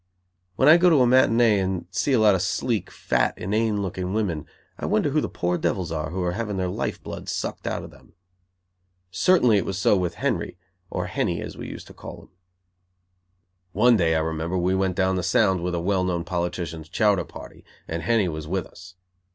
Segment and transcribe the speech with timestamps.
[0.55, 4.13] When I go to a matinée and see a lot of sleek, fat, inane looking
[4.15, 4.47] women,
[4.79, 7.83] I wonder who the poor devils are who are having their life blood sucked out
[7.83, 8.13] of them.
[9.11, 10.57] Certainly it was so with Henry,
[10.89, 12.29] or Henny, as we used to call him.
[13.73, 17.23] One day, I remember, we went down the Sound with a well known politician's chowder
[17.23, 18.95] party, and Henny was with us.